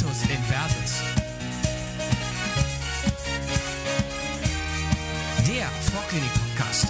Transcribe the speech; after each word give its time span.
Situs 0.00 0.22
Inversus. 0.22 1.02
Der 5.46 5.66
Vorklinik-Podcast. 5.92 6.86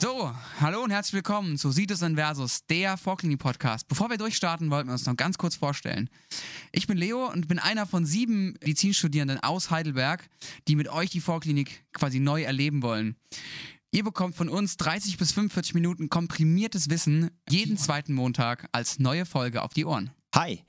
So, 0.00 0.32
hallo 0.60 0.82
und 0.82 0.90
herzlich 0.90 1.12
willkommen 1.12 1.58
zu 1.58 1.70
Situs 1.70 2.00
Inversus, 2.00 2.64
der 2.64 2.96
Vorklinik-Podcast. 2.96 3.86
Bevor 3.88 4.08
wir 4.08 4.16
durchstarten, 4.16 4.70
wollten 4.70 4.88
wir 4.88 4.94
uns 4.94 5.04
noch 5.04 5.16
ganz 5.16 5.36
kurz 5.36 5.56
vorstellen. 5.56 6.08
Ich 6.72 6.86
bin 6.86 6.96
Leo 6.96 7.30
und 7.30 7.46
bin 7.46 7.58
einer 7.58 7.84
von 7.84 8.06
sieben 8.06 8.54
Medizinstudierenden 8.62 9.40
aus 9.40 9.70
Heidelberg, 9.70 10.26
die 10.66 10.76
mit 10.76 10.88
euch 10.88 11.10
die 11.10 11.20
Vorklinik 11.20 11.84
quasi 11.92 12.20
neu 12.20 12.42
erleben 12.42 12.82
wollen. 12.82 13.16
Ihr 13.94 14.04
bekommt 14.04 14.34
von 14.34 14.48
uns 14.48 14.78
30 14.78 15.18
bis 15.18 15.32
45 15.32 15.74
Minuten 15.74 16.08
komprimiertes 16.08 16.88
Wissen 16.88 17.30
jeden 17.50 17.76
zweiten 17.76 18.14
Montag 18.14 18.66
als 18.72 18.98
neue 18.98 19.26
Folge 19.26 19.60
auf 19.60 19.74
die 19.74 19.84
Ohren. 19.84 20.10
Hi, 20.34 20.60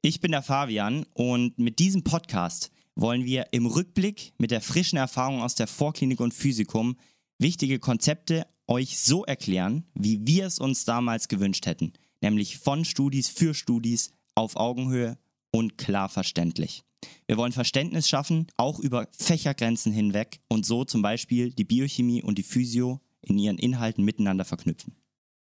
ich 0.00 0.22
bin 0.22 0.30
der 0.30 0.40
Fabian 0.40 1.04
und 1.12 1.58
mit 1.58 1.78
diesem 1.78 2.04
Podcast 2.04 2.70
wollen 2.94 3.26
wir 3.26 3.48
im 3.52 3.66
Rückblick 3.66 4.32
mit 4.38 4.50
der 4.50 4.62
frischen 4.62 4.96
Erfahrung 4.96 5.42
aus 5.42 5.54
der 5.54 5.66
Vorklinik 5.66 6.20
und 6.20 6.32
Physikum 6.32 6.96
wichtige 7.38 7.80
Konzepte 7.80 8.46
euch 8.66 8.98
so 8.98 9.26
erklären, 9.26 9.84
wie 9.92 10.26
wir 10.26 10.46
es 10.46 10.58
uns 10.58 10.86
damals 10.86 11.28
gewünscht 11.28 11.66
hätten, 11.66 11.92
nämlich 12.22 12.56
von 12.56 12.86
Studis 12.86 13.28
für 13.28 13.52
Studis 13.52 14.10
auf 14.34 14.56
Augenhöhe 14.56 15.18
und 15.50 15.76
klar 15.76 16.08
verständlich. 16.08 16.82
Wir 17.26 17.36
wollen 17.36 17.52
Verständnis 17.52 18.08
schaffen, 18.08 18.46
auch 18.56 18.78
über 18.78 19.08
Fächergrenzen 19.16 19.92
hinweg 19.92 20.40
und 20.48 20.66
so 20.66 20.84
zum 20.84 21.02
Beispiel 21.02 21.52
die 21.52 21.64
Biochemie 21.64 22.22
und 22.22 22.38
die 22.38 22.42
Physio 22.42 23.00
in 23.22 23.38
ihren 23.38 23.58
Inhalten 23.58 24.04
miteinander 24.04 24.44
verknüpfen. 24.44 24.96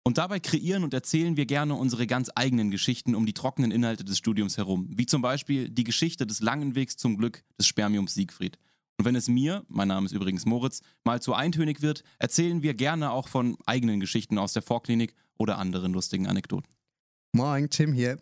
Und 0.06 0.18
dabei 0.18 0.38
kreieren 0.38 0.84
und 0.84 0.92
erzählen 0.92 1.36
wir 1.36 1.46
gerne 1.46 1.74
unsere 1.74 2.06
ganz 2.06 2.30
eigenen 2.34 2.70
Geschichten 2.70 3.14
um 3.14 3.24
die 3.24 3.32
trockenen 3.32 3.70
Inhalte 3.70 4.04
des 4.04 4.18
Studiums 4.18 4.58
herum, 4.58 4.86
wie 4.90 5.06
zum 5.06 5.22
Beispiel 5.22 5.70
die 5.70 5.84
Geschichte 5.84 6.26
des 6.26 6.40
langen 6.40 6.74
Wegs 6.74 6.96
zum 6.98 7.16
Glück 7.16 7.42
des 7.58 7.66
Spermiums 7.66 8.12
Siegfried. 8.12 8.58
Und 8.98 9.06
wenn 9.06 9.16
es 9.16 9.28
mir, 9.28 9.64
mein 9.68 9.88
Name 9.88 10.04
ist 10.04 10.12
übrigens 10.12 10.44
Moritz, 10.44 10.82
mal 11.04 11.22
zu 11.22 11.32
eintönig 11.32 11.80
wird, 11.80 12.04
erzählen 12.18 12.62
wir 12.62 12.74
gerne 12.74 13.12
auch 13.12 13.28
von 13.28 13.56
eigenen 13.64 13.98
Geschichten 13.98 14.38
aus 14.38 14.52
der 14.52 14.62
Vorklinik 14.62 15.14
oder 15.38 15.58
anderen 15.58 15.94
lustigen 15.94 16.26
Anekdoten. 16.26 16.68
Moin, 17.32 17.68
Tim 17.68 17.92
hier. 17.92 18.18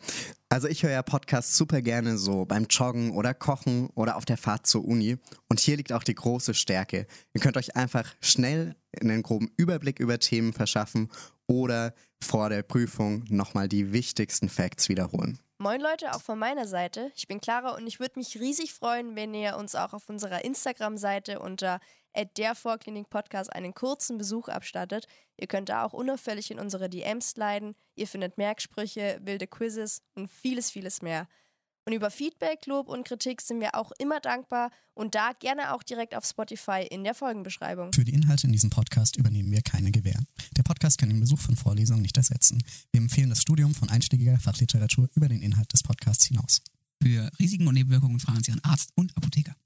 Also 0.53 0.69
ich 0.69 0.83
höre 0.83 0.91
ja 0.91 1.03
Podcasts 1.03 1.56
super 1.56 1.81
gerne 1.81 2.19
so 2.19 2.45
beim 2.45 2.67
Joggen 2.69 3.12
oder 3.12 3.33
Kochen 3.33 3.89
oder 3.95 4.17
auf 4.17 4.27
der 4.27 4.36
Fahrt 4.36 4.67
zur 4.67 4.84
Uni. 4.84 5.17
Und 5.48 5.61
hier 5.61 5.78
liegt 5.78 5.94
auch 5.94 6.03
die 6.03 6.14
große 6.14 6.53
Stärke. 6.53 7.06
Ihr 7.33 7.41
könnt 7.41 7.56
euch 7.56 7.75
einfach 7.75 8.05
schnell 8.20 8.77
einen 9.00 9.22
groben 9.22 9.50
Überblick 9.56 9.98
über 9.98 10.19
Themen 10.19 10.53
verschaffen 10.53 11.09
oder 11.47 11.94
vor 12.22 12.50
der 12.50 12.62
Prüfung 12.64 13.25
nochmal 13.31 13.67
die 13.67 13.94
wichtigsten 13.94 14.50
Facts 14.50 14.91
wiederholen. 14.91 15.39
Moin 15.56 15.81
Leute, 15.81 16.12
auch 16.12 16.20
von 16.20 16.39
meiner 16.39 16.66
Seite. 16.66 17.12
Ich 17.16 17.27
bin 17.27 17.41
Clara 17.41 17.75
und 17.75 17.87
ich 17.87 17.98
würde 17.98 18.19
mich 18.19 18.39
riesig 18.39 18.75
freuen, 18.75 19.16
wenn 19.16 19.33
ihr 19.33 19.56
uns 19.56 19.75
auch 19.75 19.94
auf 19.94 20.11
unserer 20.11 20.44
Instagram-Seite 20.44 21.39
unter 21.39 21.81
der 22.36 22.55
Vorklinik 22.55 23.10
Podcast 23.10 23.52
einen 23.52 23.74
kurzen 23.74 24.18
Besuch 24.18 24.48
abstattet. 24.48 25.06
Ihr 25.38 25.46
könnt 25.46 25.68
da 25.68 25.84
auch 25.84 25.92
unauffällig 25.92 26.50
in 26.50 26.58
unsere 26.58 26.88
DMs 26.88 27.30
sliden. 27.30 27.74
Ihr 27.94 28.06
findet 28.06 28.38
Merksprüche, 28.38 29.19
wilde 29.22 29.46
Quizzes 29.46 30.02
und 30.14 30.30
vieles, 30.30 30.70
vieles 30.70 31.02
mehr. 31.02 31.28
Und 31.84 31.94
über 31.94 32.10
Feedback, 32.10 32.64
Lob 32.66 32.88
und 32.88 33.04
Kritik 33.04 33.41
sind 33.41 33.60
wir 33.60 33.74
auch 33.74 33.91
immer 33.98 34.20
dankbar 34.20 34.70
und 34.94 35.16
da 35.16 35.32
gerne 35.38 35.74
auch 35.74 35.82
direkt 35.82 36.14
auf 36.14 36.24
Spotify 36.24 36.86
in 36.88 37.02
der 37.02 37.14
Folgenbeschreibung. 37.14 37.92
Für 37.92 38.04
die 38.04 38.14
Inhalte 38.14 38.47
in 38.47 38.52
diesem 38.52 38.70
Podcast 38.70 39.16
übernehmen 39.16 39.50
wir 39.50 39.62
keine 39.62 39.91
Gewähr. 39.91 40.20
Der 40.56 40.62
Podcast 40.62 40.98
kann 40.98 41.08
den 41.08 41.19
Besuch 41.19 41.41
von 41.41 41.56
Vorlesungen 41.56 42.02
nicht 42.02 42.16
ersetzen. 42.16 42.62
Wir 42.92 43.00
empfehlen 43.00 43.30
das 43.30 43.42
Studium 43.42 43.74
von 43.74 43.88
einschlägiger 43.88 44.38
Fachliteratur 44.38 45.08
über 45.14 45.28
den 45.28 45.42
Inhalt 45.42 45.72
des 45.72 45.82
Podcasts 45.82 46.26
hinaus. 46.26 46.62
Für 47.03 47.31
Risiken 47.41 47.66
und 47.66 47.75
Nebenwirkungen 47.75 48.20
fragen 48.20 48.44
Sie 48.44 48.53
an 48.53 48.60
Arzt 48.62 48.91
und 48.94 49.16
Apotheker. 49.16 49.56